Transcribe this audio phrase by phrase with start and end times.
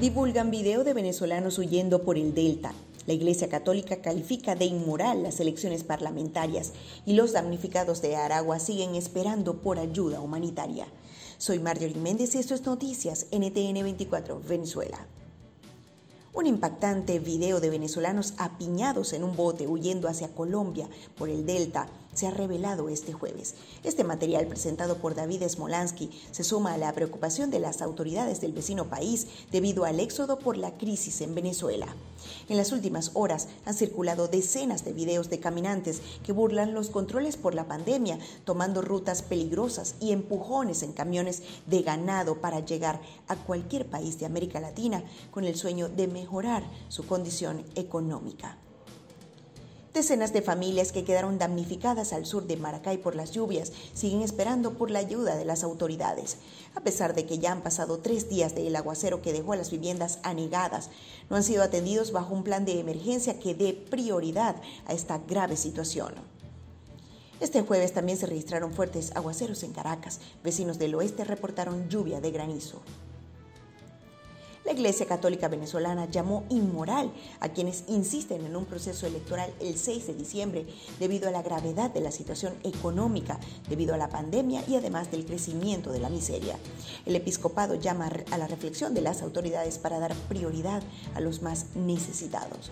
[0.00, 2.72] Divulgan video de venezolanos huyendo por el Delta.
[3.06, 6.72] La Iglesia Católica califica de inmoral las elecciones parlamentarias
[7.04, 10.86] y los damnificados de Aragua siguen esperando por ayuda humanitaria.
[11.36, 15.06] Soy Marjorie Méndez y esto es Noticias NTN 24 Venezuela.
[16.32, 21.88] Un impactante video de venezolanos apiñados en un bote huyendo hacia Colombia por el Delta
[22.14, 23.54] se ha revelado este jueves.
[23.84, 28.52] Este material presentado por David Smolansky se suma a la preocupación de las autoridades del
[28.52, 31.86] vecino país debido al éxodo por la crisis en Venezuela.
[32.48, 37.36] En las últimas horas han circulado decenas de videos de caminantes que burlan los controles
[37.36, 43.36] por la pandemia, tomando rutas peligrosas y empujones en camiones de ganado para llegar a
[43.36, 48.58] cualquier país de América Latina con el sueño de mejorar su condición económica.
[49.92, 54.74] Decenas de familias que quedaron damnificadas al sur de Maracay por las lluvias siguen esperando
[54.74, 56.36] por la ayuda de las autoridades.
[56.76, 59.72] A pesar de que ya han pasado tres días del aguacero que dejó a las
[59.72, 60.90] viviendas anegadas,
[61.28, 64.54] no han sido atendidos bajo un plan de emergencia que dé prioridad
[64.86, 66.14] a esta grave situación.
[67.40, 70.20] Este jueves también se registraron fuertes aguaceros en Caracas.
[70.44, 72.80] Vecinos del oeste reportaron lluvia de granizo.
[74.70, 77.10] La Iglesia Católica Venezolana llamó inmoral
[77.40, 80.64] a quienes insisten en un proceso electoral el 6 de diciembre
[81.00, 85.26] debido a la gravedad de la situación económica, debido a la pandemia y además del
[85.26, 86.56] crecimiento de la miseria.
[87.04, 90.84] El episcopado llama a la reflexión de las autoridades para dar prioridad
[91.16, 92.70] a los más necesitados.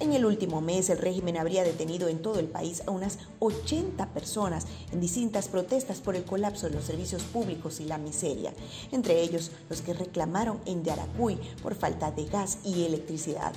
[0.00, 4.06] En el último mes, el régimen habría detenido en todo el país a unas 80
[4.14, 8.54] personas en distintas protestas por el colapso de los servicios públicos y la miseria,
[8.92, 13.52] entre ellos los que reclamaron en Yaracuy por falta de gas y electricidad.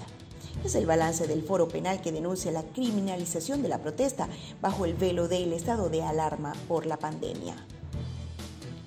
[0.65, 4.27] Es el balance del foro penal que denuncia la criminalización de la protesta
[4.61, 7.55] bajo el velo del estado de alarma por la pandemia.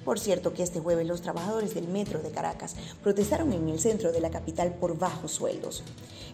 [0.07, 4.13] Por cierto que este jueves los trabajadores del metro de Caracas protestaron en el centro
[4.13, 5.83] de la capital por bajos sueldos.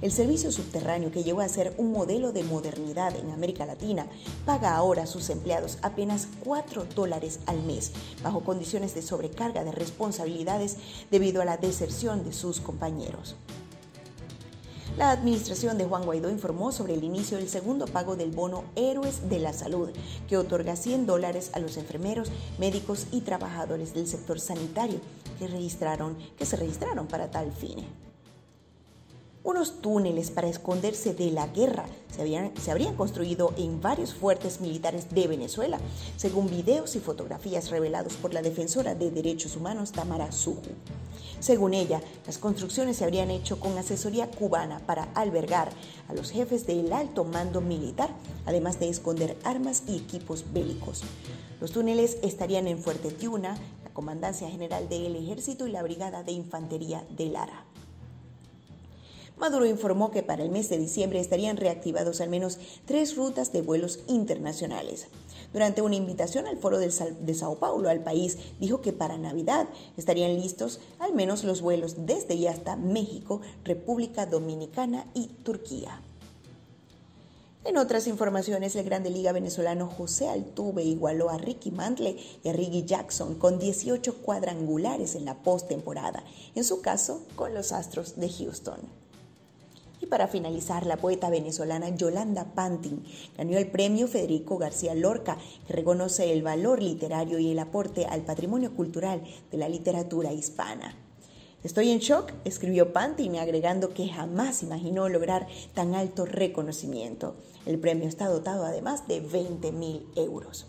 [0.03, 4.09] El servicio subterráneo, que llegó a ser un modelo de modernidad en América Latina,
[4.45, 9.73] paga ahora a sus empleados apenas 4 dólares al mes, bajo condiciones de sobrecarga de
[9.73, 10.77] responsabilidades
[11.11, 13.37] debido a la deserción de sus compañeros.
[14.99, 19.29] La administración de Juan Guaidó informó sobre el inicio del segundo pago del bono Héroes
[19.31, 19.89] de la Salud,
[20.29, 25.01] que otorga 100 dólares a los enfermeros, médicos y trabajadores del sector sanitario
[25.39, 27.87] que, registraron, que se registraron para tal fin.
[29.45, 35.11] Unos túneles para esconderse de la guerra se, habían, habrían construido en varios fuertes militares
[35.11, 35.81] de Venezuela,
[36.17, 40.61] según videos y fotografías revelados por la defensora de derechos humanos Tamara Suju.
[41.41, 45.71] Según ella, las construcciones se habrían hecho con asesoría cubana para albergar
[46.09, 48.11] a los jefes del alto mando militar,
[48.47, 51.03] además de esconder armas y equipos bélicos.
[51.61, 56.31] Los túneles estarían en Fuerte Tiuna, la Comandancia General del Ejército y la Brigada de
[56.31, 57.65] Infantería de Lara.
[59.37, 63.63] Maduro informó que para el mes de diciembre estarían reactivados al menos tres rutas de
[63.63, 65.09] vuelos internacionales.
[65.53, 70.35] Durante una invitación al foro de Sao Paulo al país, dijo que para Navidad estarían
[70.35, 76.01] listos al menos los vuelos desde y hasta México, República Dominicana y Turquía.
[77.65, 82.53] En otras informaciones, el Grande Liga venezolano José Altuve igualó a Ricky Mantle y a
[82.53, 86.25] Ricky Jackson con 18 cuadrangulares en la postemporada,
[86.57, 89.02] en su caso con los Astros de Houston.
[90.03, 93.05] Y para finalizar, la poeta venezolana Yolanda Pantin
[93.39, 98.23] ganó el premio Federico García Lorca, que reconoce el valor literario y el aporte al
[98.23, 99.23] patrimonio cultural
[99.53, 100.97] de la literatura hispana.
[101.63, 107.37] Estoy en shock, escribió Pantin, agregando que jamás imaginó lograr tan alto reconocimiento.
[107.65, 110.67] El premio está dotado además de 20 mil euros.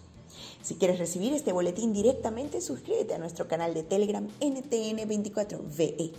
[0.62, 6.12] Si quieres recibir este boletín directamente, suscríbete a nuestro canal de Telegram NTN24VE.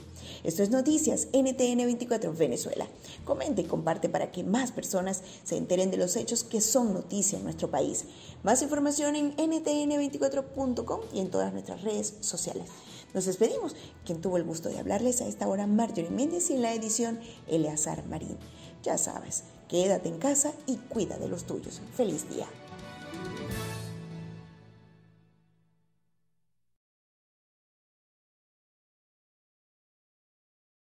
[0.44, 2.86] Esto es Noticias NTN24 Venezuela.
[3.24, 7.38] Comenta y comparte para que más personas se enteren de los hechos que son noticia
[7.38, 8.04] en nuestro país.
[8.42, 12.68] Más información en ntn24.com y en todas nuestras redes sociales.
[13.14, 13.76] Nos despedimos.
[14.04, 17.20] Quien tuvo el gusto de hablarles a esta hora, Marjorie Méndez y en la edición,
[17.46, 18.36] Eleazar Marín.
[18.82, 21.80] Ya sabes, quédate en casa y cuida de los tuyos.
[21.96, 22.46] Feliz día.